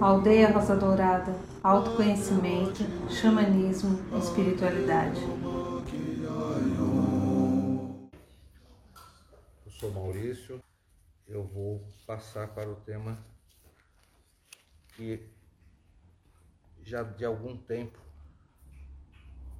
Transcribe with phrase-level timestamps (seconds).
[0.00, 1.34] Aldeia Rosa Dourada,
[1.64, 5.20] autoconhecimento, xamanismo, espiritualidade.
[9.66, 10.62] Eu sou Maurício,
[11.26, 13.18] eu vou passar para o tema
[14.94, 15.28] que
[16.84, 17.98] já de algum tempo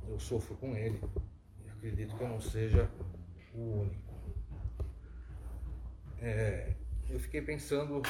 [0.09, 1.03] eu sofro com ele
[1.65, 2.89] e acredito que eu não seja
[3.53, 4.12] o único.
[6.25, 6.77] É,
[7.11, 8.01] eu fiquei pensando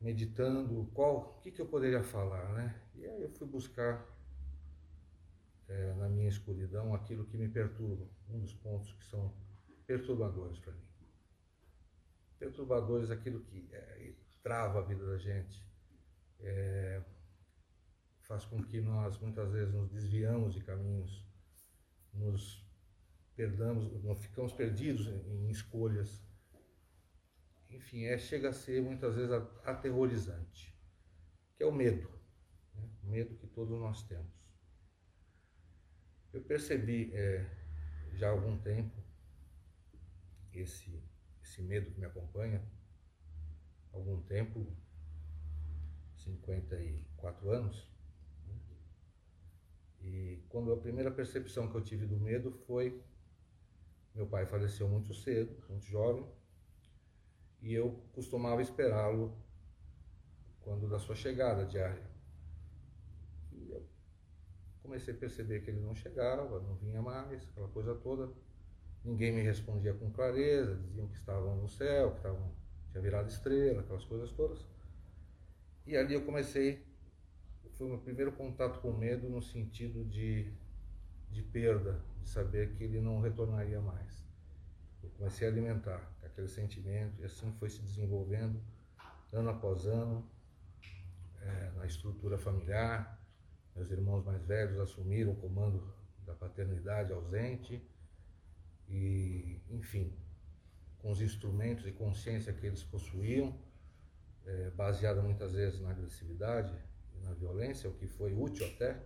[0.00, 2.82] meditando qual, o que, que eu poderia falar, né?
[2.96, 4.04] E aí eu fui buscar
[5.68, 9.32] é, na minha escuridão aquilo que me perturba, um dos pontos que são
[9.86, 10.88] perturbadores para mim.
[12.40, 15.64] Perturbadores, aquilo que é, trava a vida da gente,
[16.40, 17.00] é,
[18.22, 21.24] faz com que nós muitas vezes nos desviamos de caminhos,
[22.12, 22.67] nos
[23.38, 26.20] perdamos, nós ficamos perdidos em, escolhas
[27.70, 29.30] enfim, é, chega a ser muitas vezes
[29.64, 30.74] aterrorizante,
[31.56, 32.10] que é o medo,
[32.74, 32.90] né?
[33.04, 34.32] o medo que todos nós temos.
[36.32, 37.46] Eu percebi é,
[38.14, 39.00] já há algum tempo
[40.52, 41.00] esse,
[41.40, 42.60] esse medo que me acompanha,
[43.92, 44.66] algum tempo,
[46.16, 47.88] 54 anos,
[48.46, 48.58] né?
[50.00, 53.00] e quando a primeira percepção que eu tive do medo foi
[54.18, 56.26] meu pai faleceu muito cedo, muito jovem,
[57.62, 59.32] e eu costumava esperá-lo
[60.60, 62.02] quando da sua chegada diária.
[63.52, 63.86] E eu
[64.82, 68.28] comecei a perceber que ele não chegava, não vinha mais, aquela coisa toda.
[69.04, 72.52] Ninguém me respondia com clareza, diziam que estavam no céu, que estavam,
[72.90, 74.66] tinha virado estrela, aquelas coisas todas.
[75.86, 76.84] E ali eu comecei,
[77.74, 80.52] foi o meu primeiro contato com medo no sentido de,
[81.30, 84.26] de perda, de saber que ele não retornaria mais.
[85.02, 88.60] Eu comecei a alimentar aquele sentimento, e assim foi se desenvolvendo,
[89.32, 90.28] ano após ano,
[91.40, 93.18] é, na estrutura familiar.
[93.74, 95.94] Meus irmãos mais velhos assumiram o comando
[96.26, 97.82] da paternidade ausente,
[98.88, 100.12] e, enfim,
[100.98, 103.56] com os instrumentos e consciência que eles possuíam,
[104.46, 106.74] é, baseada muitas vezes na agressividade
[107.14, 109.00] e na violência, o que foi útil até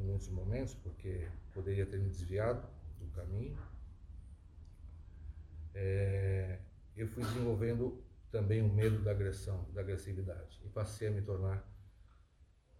[0.00, 2.66] em muitos momentos, porque poderia ter me desviado
[2.98, 3.56] do caminho
[5.74, 6.58] é,
[6.96, 11.66] eu fui desenvolvendo também o medo da agressão, da agressividade, e passei a me tornar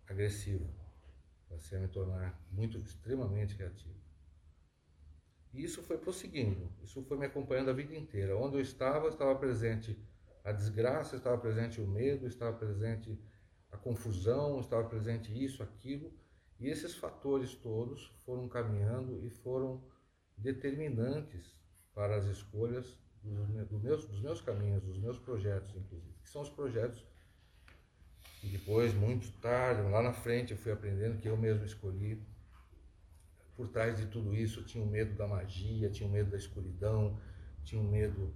[0.07, 0.69] agressivo,
[1.49, 3.99] passei a me tornar muito, extremamente reativo.
[5.53, 8.37] E isso foi prosseguindo, isso foi me acompanhando a vida inteira.
[8.37, 9.99] Onde eu estava, estava presente
[10.45, 13.19] a desgraça, estava presente o medo, estava presente
[13.73, 16.13] a confusão, estava presente isso, aquilo,
[16.61, 19.83] e esses fatores todos foram caminhando e foram
[20.37, 21.57] determinantes
[21.95, 26.43] para as escolhas dos, do meus, dos meus caminhos, dos meus projetos, inclusive, que são
[26.43, 27.05] os projetos
[28.41, 32.23] que depois, muito tarde, lá na frente, eu fui aprendendo que eu mesmo escolhi.
[33.55, 37.21] Por trás de tudo isso, tinha o medo da magia, tinha o medo da escuridão,
[37.63, 38.35] tinha o medo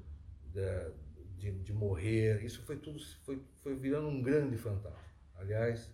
[0.53, 0.91] da,
[1.39, 2.45] de, de morrer.
[2.45, 4.99] Isso foi tudo, foi, foi virando um grande fantasma.
[5.37, 5.91] Aliás,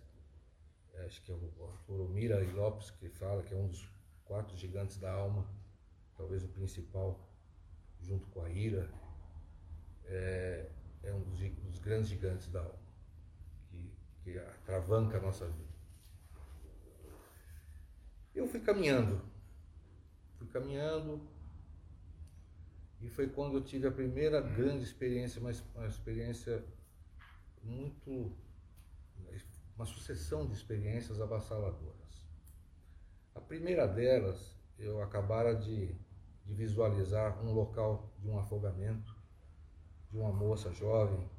[0.99, 3.89] acho que é o Arthur Mira Lopes que fala que é um dos
[4.25, 5.45] quatro gigantes da alma,
[6.15, 7.19] talvez o principal
[8.01, 8.89] junto com a ira,
[10.05, 10.69] é,
[11.03, 12.79] é um dos, dos, grandes gigantes da alma,
[13.69, 13.91] que,
[14.23, 15.71] que atravanca a nossa vida.
[18.33, 19.21] Eu fui caminhando,
[20.37, 21.21] fui caminhando,
[23.01, 26.63] e foi quando eu tive a primeira grande experiência, uma, uma experiência
[27.63, 28.31] muito.
[29.75, 32.25] Uma sucessão de experiências avassaladoras.
[33.33, 35.95] A primeira delas, eu acabara de
[36.45, 39.15] de visualizar um local de um afogamento
[40.09, 41.29] de uma moça jovem,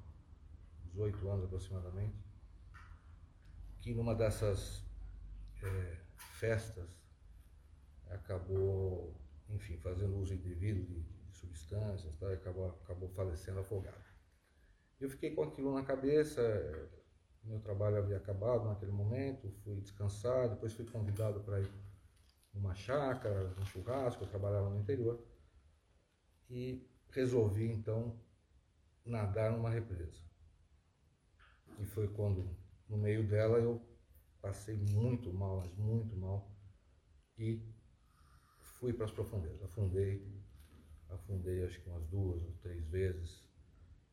[0.87, 2.17] 18 anos aproximadamente,
[3.81, 4.83] que numa dessas
[5.63, 5.99] é,
[6.39, 6.89] festas
[8.09, 9.15] acabou,
[9.51, 12.33] enfim, fazendo uso indevido de, de substâncias tá?
[12.33, 14.13] acabou, acabou falecendo afogada.
[15.01, 16.41] Eu fiquei com aquilo na cabeça,
[17.45, 21.71] meu trabalho havia acabado naquele momento, fui descansar, depois fui convidado para ir
[22.55, 25.23] numa chácara, um churrasco, eu trabalhava no interior.
[26.49, 28.19] E resolvi então
[29.05, 30.23] nadar numa represa.
[31.79, 32.49] E foi quando,
[32.89, 33.81] no meio dela, eu
[34.41, 36.51] passei muito mal, mas muito mal.
[37.39, 37.63] E
[38.59, 39.63] fui para as profundezas.
[39.63, 40.27] Afundei,
[41.09, 43.43] afundei acho que umas duas ou três vezes.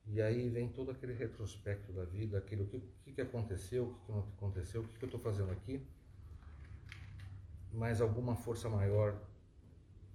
[0.10, 4.06] E aí vem todo aquele retrospecto da vida, aquilo que, que, que aconteceu, o que,
[4.06, 5.86] que não aconteceu, o que, que eu estou fazendo aqui
[7.72, 9.16] mas alguma força maior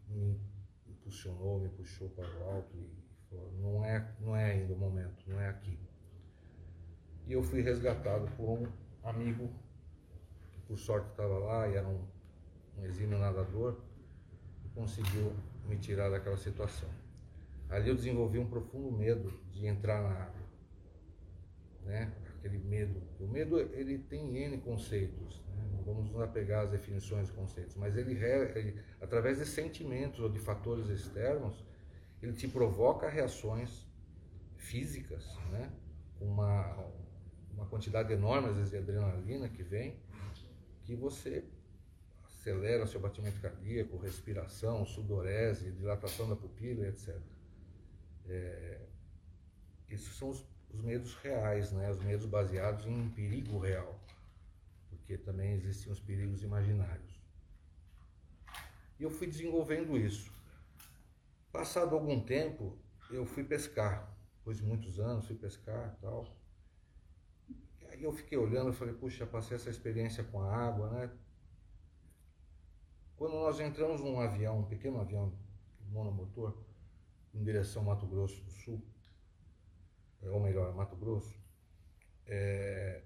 [0.09, 0.39] me
[0.87, 5.25] impulsionou, me puxou para o alto e falou, não é, não é ainda o momento,
[5.27, 5.79] não é aqui.
[7.27, 8.67] E eu fui resgatado por um
[9.03, 9.51] amigo,
[10.53, 12.05] que por sorte estava lá e era um,
[12.79, 13.81] um exímio nadador,
[14.65, 15.33] e conseguiu
[15.67, 16.89] me tirar daquela situação.
[17.75, 20.43] Ali eu desenvolvi um profundo medo de entrar na água,
[21.83, 22.13] né?
[22.39, 23.03] Aquele medo.
[23.19, 25.43] O medo ele tem n conceitos.
[25.57, 25.69] Né?
[25.73, 30.29] Não vamos nos apegar às definições de conceitos, mas ele, ele, através de sentimentos ou
[30.29, 31.65] de fatores externos,
[32.23, 33.85] ele te provoca reações
[34.57, 35.73] físicas, né?
[36.21, 36.93] Uma
[37.57, 39.97] uma quantidade enorme às vezes de adrenalina que vem,
[40.83, 41.45] que você
[42.25, 47.34] acelera seu batimento cardíaco, respiração, sudorese, dilatação da pupila, etc.
[48.27, 48.81] É,
[49.89, 51.91] esses são os, os, medos reais, né?
[51.91, 53.99] os medos baseados em um perigo real,
[54.89, 57.21] porque também existem os perigos imaginários.
[58.99, 60.33] E eu fui desenvolvendo isso.
[61.53, 62.77] Passado algum tempo,
[63.11, 64.13] eu fui pescar.
[64.39, 66.27] Depois de muitos anos, fui pescar e tal.
[67.81, 71.11] E aí eu fiquei olhando e falei, puxa, passei essa experiência com a água, né?
[73.17, 75.33] Quando nós entramos num avião, um pequeno avião
[75.91, 76.55] monomotor,
[77.35, 78.83] em direção ao Mato Grosso do Sul,
[80.23, 81.39] ou melhor, Mato Grosso,
[82.27, 83.03] é,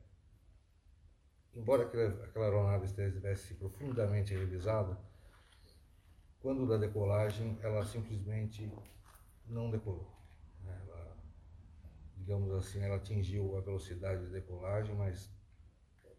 [1.55, 4.99] embora aquela, aquela aeronave estivesse profundamente revisada,
[6.41, 8.71] quando da decolagem ela simplesmente
[9.47, 10.13] não decolou.
[10.63, 10.81] Né?
[10.87, 11.17] Ela,
[12.17, 15.33] digamos assim, ela atingiu a velocidade de decolagem, mas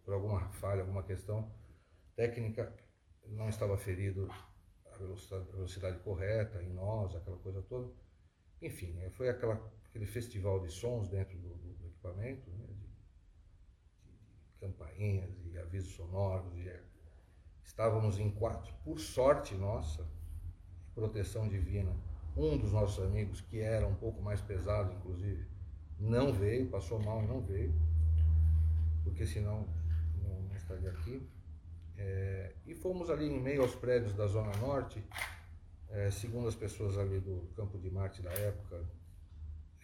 [0.04, 1.50] por alguma falha, alguma questão
[2.16, 2.76] técnica,
[3.28, 4.28] não estava ferido
[5.04, 7.92] velocidade, velocidade correta, em nós, aquela coisa toda.
[8.62, 9.56] Enfim, é, foi aquela,
[9.86, 16.54] aquele festival de sons dentro do, do equipamento, né, de, de, campainhas e avisos sonoros.
[16.56, 16.84] E, é,
[17.64, 20.06] estávamos em quatro, por sorte nossa,
[20.94, 21.96] proteção divina.
[22.36, 25.46] Um dos nossos amigos, que era um pouco mais pesado, inclusive,
[26.00, 27.74] não veio, passou mal e não veio,
[29.04, 29.68] porque senão
[30.24, 31.28] não, não estaria aqui.
[32.02, 35.04] É, e fomos ali em meio aos prédios da Zona Norte,
[35.90, 38.86] é, segundo as pessoas ali do Campo de Marte da época,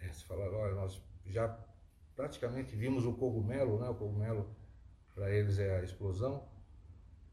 [0.01, 1.59] é, se falaram, olha, nós já
[2.15, 3.89] praticamente vimos o cogumelo, né?
[3.89, 4.47] O cogumelo
[5.13, 6.47] para eles é a explosão.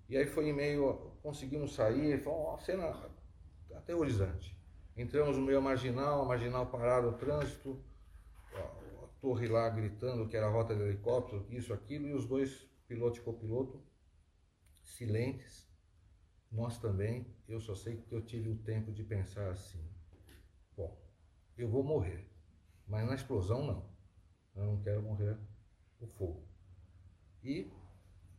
[0.09, 2.93] E aí foi em meio, conseguimos sair, foi uma cena
[3.77, 4.59] aterrorizante.
[4.97, 7.81] Entramos no meio marginal, marginal parado o trânsito,
[8.53, 12.27] a, a torre lá gritando que era a rota de helicóptero, isso, aquilo, e os
[12.27, 13.81] dois, piloto e copiloto,
[14.83, 15.71] silentes,
[16.51, 19.83] nós também, eu só sei que eu tive o tempo de pensar assim,
[20.77, 21.01] bom,
[21.57, 22.29] eu vou morrer,
[22.87, 23.91] mas na explosão não,
[24.55, 25.39] eu não quero morrer
[26.01, 26.47] no fogo.
[27.43, 27.73] E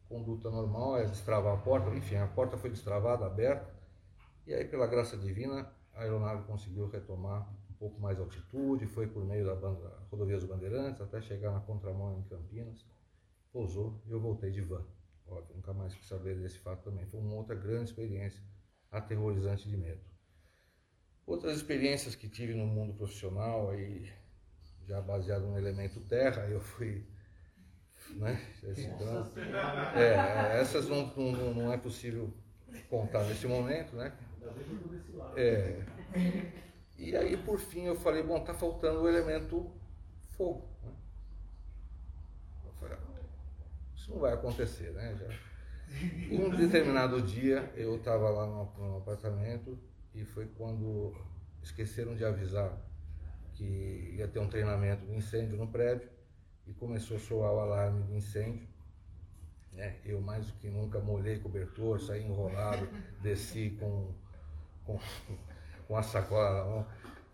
[0.07, 3.73] conduta normal é destravar a porta, enfim, a porta foi destravada, aberta,
[4.45, 9.25] e aí pela graça divina a aeronave conseguiu retomar um pouco mais altitude, foi por
[9.25, 12.85] meio da banda, rodovia dos Bandeirantes até chegar na contramão em Campinas,
[13.51, 14.85] pousou e eu voltei de van.
[15.27, 17.05] Óbvio, nunca mais quis saber desse fato também.
[17.05, 18.41] Foi uma outra grande experiência
[18.91, 20.01] aterrorizante de medo.
[21.25, 24.11] Outras experiências que tive no mundo profissional, aí,
[24.85, 27.05] já baseado no elemento terra, eu fui.
[28.11, 28.37] Né?
[29.95, 32.33] É, essas não, não, não é possível
[32.89, 34.13] contar nesse momento, né?
[35.37, 35.85] É,
[36.97, 39.71] e aí, por fim, eu falei: bom, tá faltando o elemento
[40.35, 40.67] fogo.
[40.83, 40.91] Né?
[44.03, 45.15] Isso não vai acontecer, né?
[45.17, 46.35] Já.
[46.35, 49.79] Um determinado dia eu estava lá no, no, apartamento
[50.13, 51.15] e foi quando
[51.61, 52.77] esqueceram de avisar
[53.53, 56.09] que ia ter um treinamento de incêndio no prédio
[56.67, 58.67] e começou a soar o alarme de incêndio.
[59.71, 59.95] Né?
[60.03, 62.85] Eu mais do que nunca molhei cobertor, saí enrolado,
[63.21, 64.13] desci com,
[64.83, 64.99] com,
[65.87, 66.87] com a sacola na mão,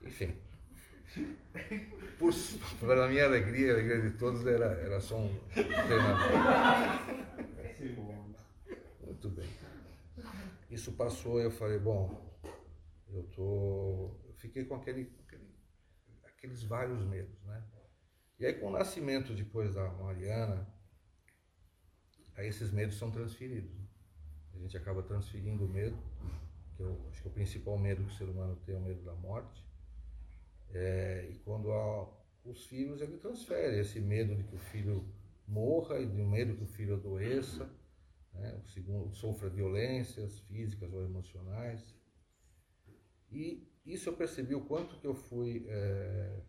[0.04, 0.36] enfim.
[2.20, 2.34] Por,
[2.80, 6.20] para a minha alegria, a alegria de todos, era, era só um treinamento.
[9.06, 9.50] Muito bem.
[10.70, 12.30] Isso passou e eu falei, bom,
[13.08, 14.12] eu tô.
[14.28, 15.50] Eu fiquei com aquele, aquele,
[16.26, 17.64] aqueles vários medos, né?
[18.40, 20.68] E aí com o nascimento depois da Mariana,
[22.36, 23.74] aí esses medos são transferidos.
[23.74, 23.86] Né?
[24.54, 25.98] A gente acaba transferindo o medo,
[26.76, 29.04] que eu acho que o principal medo que o ser humano tem é o medo
[29.04, 29.69] da morte.
[30.74, 32.08] É, e quando há
[32.46, 35.06] os filhos, ele transfere esse medo de que o filho
[35.48, 37.70] morra e do medo que o filho adoeça,
[38.34, 38.62] né?
[38.64, 41.96] o segundo, sofra violências físicas ou emocionais.
[43.32, 46.40] E isso eu percebi o quanto que eu fui é,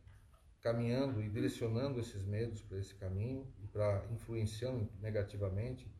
[0.60, 5.90] caminhando e direcionando esses medos para esse caminho e para influenciando negativamente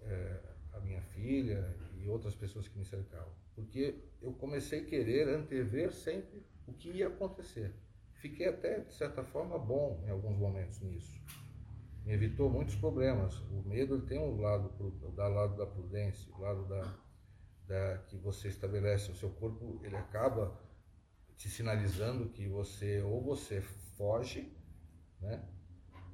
[0.00, 0.40] é,
[0.72, 3.32] a minha filha e outras pessoas que me cercavam.
[3.54, 7.74] Porque eu comecei a querer antever sempre o que ia acontecer.
[8.14, 11.20] Fiquei até, de certa forma, bom em alguns momentos nisso.
[12.04, 13.36] Me evitou muitos problemas.
[13.50, 16.98] O medo tem um lado, o lado da prudência, o lado da,
[17.66, 19.10] da, que você estabelece.
[19.10, 20.60] O seu corpo ele acaba
[21.36, 24.56] te sinalizando que você ou você foge,
[25.20, 25.44] né?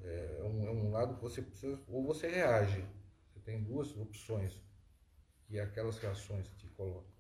[0.02, 2.85] É um, é um lado que você precisa, ou você reage.
[3.33, 4.59] Você tem duas opções
[5.47, 7.18] que aquelas reações te colocam.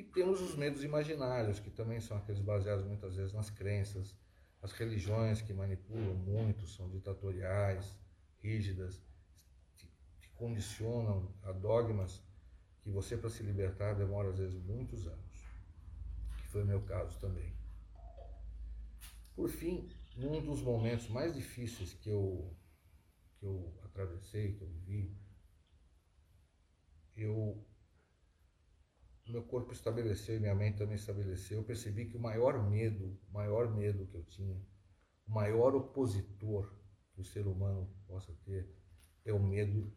[0.00, 4.16] E temos os medos imaginários, que também são aqueles baseados muitas vezes nas crenças,
[4.62, 7.98] as religiões que manipulam muito, são ditatoriais,
[8.38, 8.98] rígidas,
[10.18, 12.22] te condicionam a dogmas
[12.80, 15.44] que você, para se libertar, demora às vezes muitos anos,
[16.38, 17.52] que foi o meu caso também.
[19.36, 22.56] Por fim, num dos momentos mais difíceis que eu,
[23.38, 25.14] que eu atravessei, que eu vivi,
[27.14, 27.69] eu
[29.30, 33.32] meu corpo estabeleceu e minha mente também estabeleceu, eu percebi que o maior medo, o
[33.32, 34.60] maior medo que eu tinha,
[35.26, 36.72] o maior opositor
[37.12, 38.74] que o ser humano possa ter
[39.24, 39.92] é o medo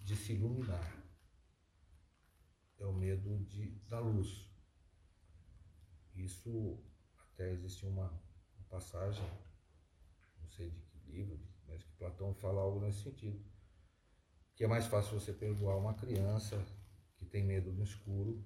[0.00, 1.04] de se iluminar.
[2.78, 4.50] É o medo de, da luz.
[6.14, 6.78] Isso
[7.32, 9.24] até existe uma, uma passagem,
[10.40, 13.42] não sei de que livro, mas que Platão fala algo nesse sentido
[14.56, 16.64] que é mais fácil você perdoar uma criança
[17.18, 18.42] que tem medo do escuro,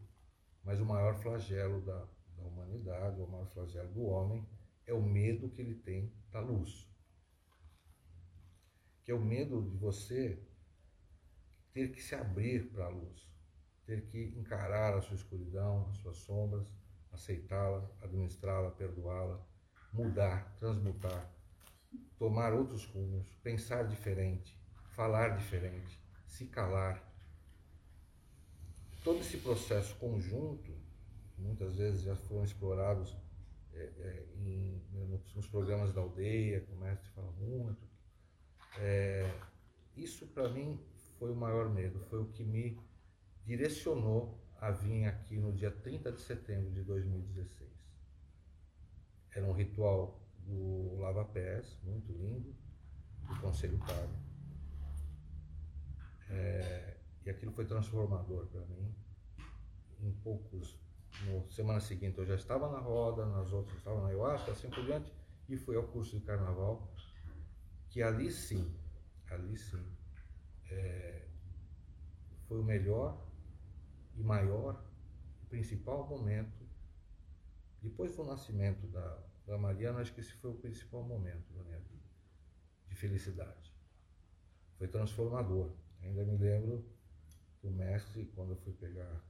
[0.65, 4.47] mas o maior flagelo da, da humanidade, o maior flagelo do homem,
[4.87, 6.89] é o medo que ele tem da luz.
[9.05, 10.43] Que é o medo de você
[11.73, 13.29] ter que se abrir para a luz,
[13.87, 16.69] ter que encarar a sua escuridão, as suas sombras,
[17.13, 19.45] aceitá-la, administrá-la, perdoá-la,
[19.93, 21.31] mudar, transmutar,
[22.19, 24.57] tomar outros rumos, pensar diferente,
[24.91, 27.10] falar diferente, se calar.
[29.03, 30.73] Todo esse processo conjunto,
[31.39, 33.17] muitas vezes já foram explorados
[33.73, 34.83] é, é, em,
[35.35, 37.89] nos programas da aldeia, que o mestre fala muito.
[38.79, 39.33] É,
[39.97, 40.79] isso para mim
[41.19, 42.79] foi o maior medo, foi o que me
[43.45, 47.71] direcionou a vir aqui no dia 30 de setembro de 2016.
[49.35, 52.55] Era um ritual do Lava Pés, muito lindo,
[53.27, 54.31] do Conselho Tário
[56.31, 58.95] é, e aquilo foi transformador para mim.
[60.01, 60.79] Em poucos,
[61.27, 64.85] no semana seguinte eu já estava na roda, nas outras estava na ayahuasca, assim por
[64.85, 65.13] diante,
[65.49, 66.91] e fui ao curso de carnaval,
[67.91, 68.75] que ali sim,
[69.29, 69.85] ali sim,
[70.71, 71.27] é,
[72.47, 73.27] foi o melhor
[74.17, 74.83] e maior
[75.49, 76.67] principal momento,
[77.83, 81.79] depois do nascimento da, da Mariana, acho que esse foi o principal momento da minha
[81.79, 82.05] vida,
[82.89, 83.75] de felicidade.
[84.79, 85.73] Foi transformador.
[86.03, 86.85] Ainda me lembro
[87.63, 89.23] o mestre, quando eu fui pegar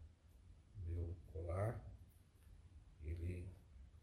[0.87, 1.81] meu colar,
[3.03, 3.49] ele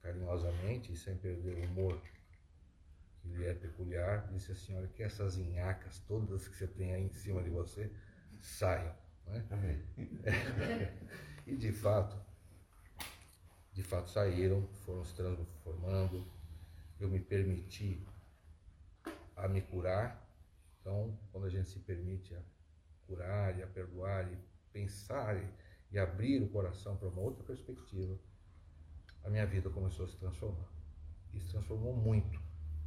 [0.01, 5.99] carinhosamente sem perder o humor que lhe é peculiar, disse assim, olha que essas inhacas
[5.99, 7.91] todas que você tem aí em cima de você
[8.41, 8.95] saiam.
[9.25, 9.83] Né?
[11.45, 12.17] e de fato,
[13.73, 16.25] de fato saíram, foram se transformando,
[16.99, 18.05] eu me permiti
[19.35, 20.25] a me curar.
[20.79, 22.41] Então, quando a gente se permite a
[23.07, 24.37] curar e a perdoar e
[24.71, 25.49] pensar e,
[25.91, 28.19] e abrir o coração para uma outra perspectiva,
[29.23, 30.67] a minha vida começou a se transformar.
[31.33, 32.39] E se transformou muito,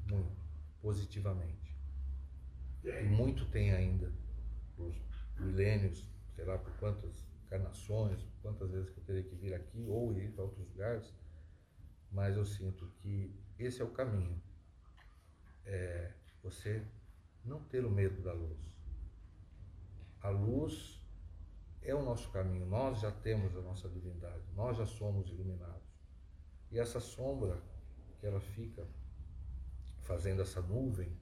[0.08, 0.36] muito,
[0.80, 1.76] positivamente.
[2.84, 4.12] E muito tem ainda,
[4.76, 4.94] por
[5.38, 10.12] milênios, sei lá por quantas encarnações, quantas vezes que eu teria que vir aqui ou
[10.12, 11.12] ir para outros lugares,
[12.12, 14.40] mas eu sinto que esse é o caminho.
[15.66, 16.12] É
[16.42, 16.82] você
[17.44, 18.79] não ter o medo da luz
[20.22, 21.00] a luz
[21.82, 25.88] é o nosso caminho, nós já temos a nossa divindade, nós já somos iluminados.
[26.70, 27.60] E essa sombra
[28.18, 28.86] que ela fica
[30.02, 31.16] fazendo essa nuvem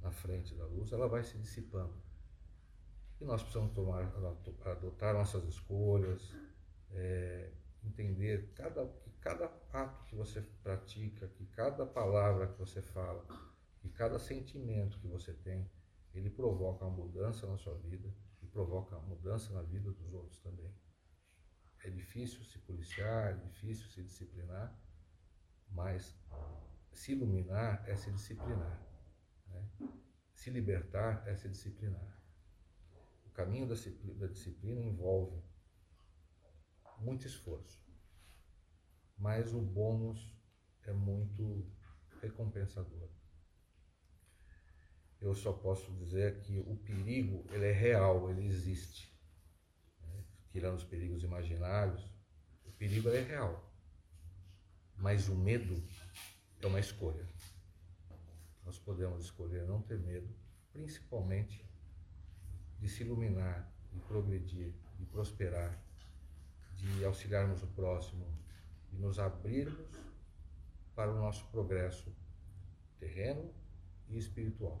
[0.00, 1.94] na frente da luz, ela vai se dissipando.
[3.20, 4.12] E nós precisamos tomar,
[4.64, 6.32] adotar nossas escolhas,
[6.92, 7.50] é,
[7.82, 13.26] entender cada, que cada ato que você pratica, que cada palavra que você fala,
[13.80, 15.68] que cada sentimento que você tem,
[16.14, 18.08] ele provoca uma mudança na sua vida
[18.56, 20.74] provoca mudança na vida dos outros também.
[21.84, 24.74] É difícil se policiar, é difícil se disciplinar,
[25.68, 26.18] mas
[26.90, 28.80] se iluminar é se disciplinar.
[29.48, 29.68] Né?
[30.32, 32.18] Se libertar é se disciplinar.
[33.26, 35.38] O caminho da disciplina envolve
[36.98, 37.78] muito esforço,
[39.18, 40.34] mas o bônus
[40.84, 41.70] é muito
[42.22, 43.10] recompensador
[45.20, 49.12] eu só posso dizer que o perigo ele é real, ele existe.
[50.02, 50.24] Né?
[50.50, 52.02] tirando os perigos imaginários,
[52.64, 53.72] o perigo é real.
[54.96, 55.82] Mas o medo
[56.60, 57.26] é uma escolha.
[58.64, 60.28] Nós podemos escolher não ter medo,
[60.72, 61.64] principalmente
[62.78, 65.78] de se iluminar, de progredir, de prosperar,
[66.74, 68.26] de auxiliarmos o próximo,
[68.90, 69.88] de nos abrirmos
[70.94, 72.10] para o nosso progresso
[72.98, 73.52] terreno
[74.08, 74.80] e espiritual.